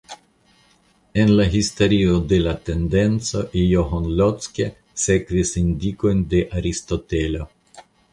En 1.23 1.33
la 1.39 1.43
historio 1.55 2.15
de 2.31 2.39
la 2.45 2.53
tendenco 2.69 3.43
John 3.73 4.07
Locke 4.21 4.67
sekvis 5.03 5.53
indikojn 5.61 6.25
de 6.33 6.41
Aristotelo. 6.61 7.47